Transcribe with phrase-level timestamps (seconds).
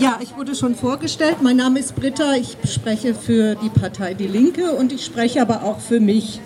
[0.00, 1.42] Ja, ich wurde schon vorgestellt.
[1.42, 2.32] Mein Name ist Britta.
[2.32, 6.40] Ich spreche für die Partei Die Linke und ich spreche aber auch für mich.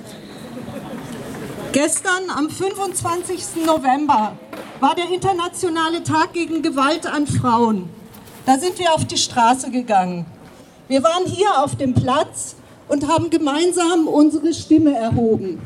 [1.70, 3.64] Gestern am 25.
[3.64, 4.36] November
[4.80, 7.88] war der internationale Tag gegen Gewalt an Frauen.
[8.44, 10.26] Da sind wir auf die Straße gegangen.
[10.88, 12.56] Wir waren hier auf dem Platz
[12.88, 15.60] und haben gemeinsam unsere Stimme erhoben.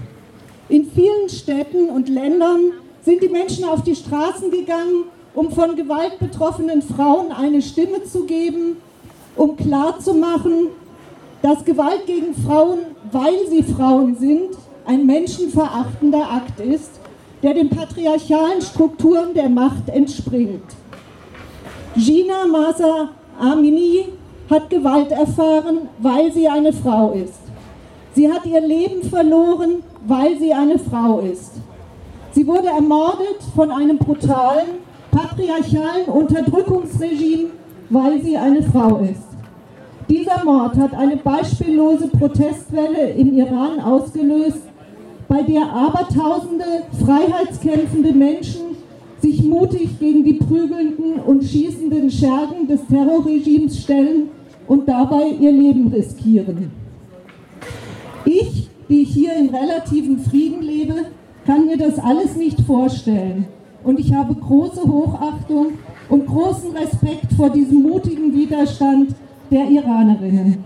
[0.69, 2.71] In vielen Städten und Ländern
[3.03, 5.05] sind die Menschen auf die Straßen gegangen,
[5.39, 8.79] um von Gewalt betroffenen Frauen eine Stimme zu geben,
[9.37, 10.67] um klarzumachen,
[11.43, 12.81] dass Gewalt gegen Frauen,
[13.13, 16.91] weil sie Frauen sind, ein menschenverachtender Akt ist,
[17.45, 20.75] der den patriarchalen Strukturen der Macht entspringt.
[21.95, 24.07] Gina Masa Amini
[24.51, 27.43] hat Gewalt erfahren, weil sie eine Frau ist.
[28.13, 31.53] Sie hat ihr Leben verloren, weil sie eine Frau ist.
[32.33, 37.51] Sie wurde ermordet von einem brutalen, patriarchalen Unterdrückungsregime,
[37.91, 39.29] weil sie eine Frau ist.
[40.09, 44.63] Dieser Mord hat eine beispiellose Protestwelle im Iran ausgelöst,
[45.29, 46.65] bei der abertausende
[47.05, 48.63] freiheitskämpfende Menschen
[49.21, 54.29] sich mutig gegen die prügelnden und schießenden Schergen des Terrorregimes stellen
[54.67, 56.71] und dabei ihr Leben riskieren.
[58.25, 60.95] Ich, die hier in relativem Frieden lebe,
[61.45, 63.47] kann mir das alles nicht vorstellen.
[63.85, 65.75] Und ich habe große Hochachtung
[66.09, 69.15] und großen Respekt vor diesem mutigen Widerstand
[69.51, 70.65] der Iranerinnen.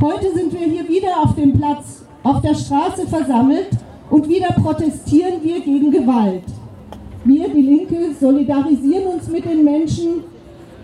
[0.00, 3.70] Heute sind wir hier wieder auf dem Platz, auf der Straße versammelt
[4.10, 6.44] und wieder protestieren wir gegen Gewalt.
[7.24, 10.24] Wir, die Linke, solidarisieren uns mit den Menschen,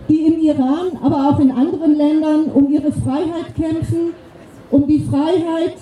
[0.09, 4.13] die im Iran, aber auch in anderen Ländern um ihre Freiheit kämpfen,
[4.71, 5.75] um die Freiheit,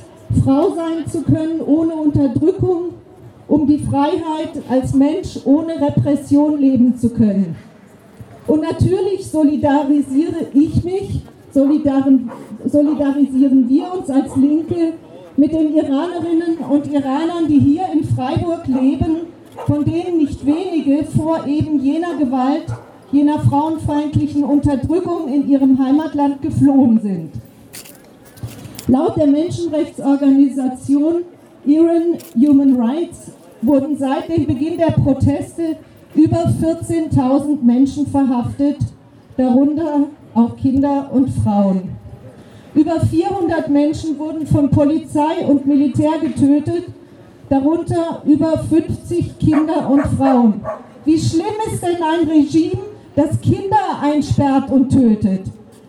[0.44, 2.94] Frau sein zu können ohne Unterdrückung,
[3.48, 7.56] um die Freiheit als Mensch ohne Repression leben zu können.
[8.46, 14.92] Und natürlich solidarisiere ich mich, solidarisieren wir uns als Linke
[15.36, 19.32] mit den Iranerinnen und Iranern, die hier in Freiburg leben
[19.66, 22.66] von denen nicht wenige vor eben jener Gewalt,
[23.10, 27.32] jener frauenfeindlichen Unterdrückung in ihrem Heimatland geflohen sind.
[28.88, 31.22] Laut der Menschenrechtsorganisation
[31.64, 35.76] Iran Human Rights wurden seit dem Beginn der Proteste
[36.14, 38.78] über 14.000 Menschen verhaftet,
[39.36, 41.96] darunter auch Kinder und Frauen.
[42.74, 46.84] Über 400 Menschen wurden von Polizei und Militär getötet
[47.52, 50.62] darunter über 50 Kinder und Frauen.
[51.04, 52.80] Wie schlimm ist denn ein Regime,
[53.14, 55.42] das Kinder einsperrt und tötet?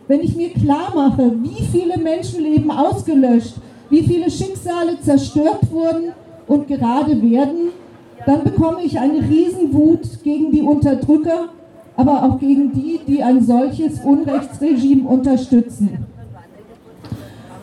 [0.09, 3.55] Wenn ich mir klar mache, wie viele Menschenleben ausgelöscht,
[3.93, 6.13] wie viele Schicksale zerstört wurden
[6.47, 7.69] und gerade werden,
[8.25, 11.49] dann bekomme ich eine Riesenwut gegen die Unterdrücker,
[11.95, 16.07] aber auch gegen die, die ein solches Unrechtsregime unterstützen.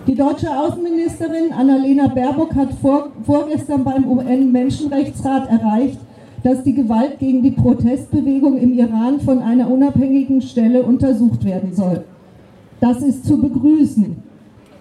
[0.07, 5.99] Die deutsche Außenministerin Annalena Baerbock hat vor, vorgestern beim UN-Menschenrechtsrat erreicht,
[6.45, 12.05] dass die Gewalt gegen die Protestbewegung im Iran von einer unabhängigen Stelle untersucht werden soll.
[12.81, 14.30] Das ist zu begrüßen,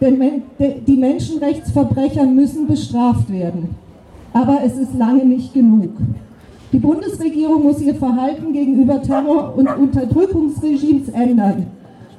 [0.02, 0.44] denn
[0.88, 3.76] die Menschenrechtsverbrecher müssen bestraft werden.
[4.34, 5.92] Aber es ist lange nicht genug.
[6.72, 11.68] Die Bundesregierung muss ihr Verhalten gegenüber Terror- und Unterdrückungsregimes ändern.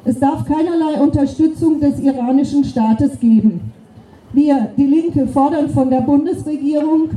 [0.04, 3.60] Es darf keinerlei Unterstützung des iranischen Staates geben.
[4.32, 7.10] Wir, die Linke, fordern von der Bundesregierung,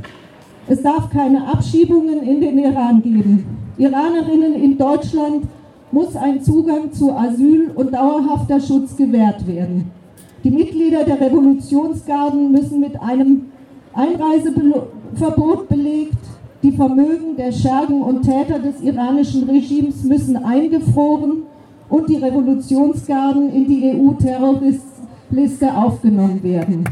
[0.68, 3.46] es darf keine Abschiebungen in den Iran geben.
[3.78, 5.46] Iranerinnen in Deutschland
[5.92, 9.92] muss ein Zugang zu Asyl und dauerhafter Schutz gewährt werden.
[10.44, 13.46] Die Mitglieder der Revolutionsgarden müssen mit einem
[13.94, 16.18] Einreiseverbot belegt.
[16.62, 21.44] Die Vermögen der Schergen und Täter des iranischen Regimes müssen eingefroren
[21.90, 26.84] und die Revolutionsgarden in die EU-Terroristliste aufgenommen werden.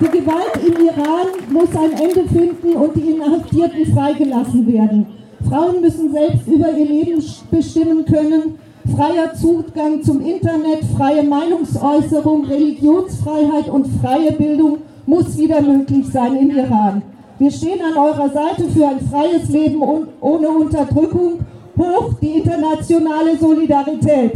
[0.00, 5.06] Die Gewalt im Iran muss ein Ende finden und die Inhaftierten freigelassen werden.
[5.48, 7.22] Frauen müssen selbst über ihr Leben
[7.52, 8.58] bestimmen können.
[8.96, 16.50] Freier Zugang zum Internet, freie Meinungsäußerung, Religionsfreiheit und freie Bildung muss wieder möglich sein im
[16.50, 17.02] Iran.
[17.38, 19.82] Wir stehen an eurer Seite für ein freies Leben
[20.20, 21.40] ohne Unterdrückung.
[21.78, 24.34] Hoch die internationale Solidarität.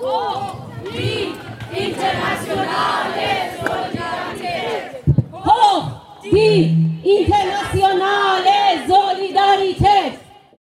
[0.00, 0.54] Hoch
[0.84, 3.26] die internationale
[3.60, 5.02] Solidarität.
[5.32, 5.90] Hoch
[6.22, 8.55] die internationale.